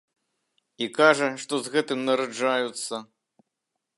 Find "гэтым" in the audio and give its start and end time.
1.77-1.99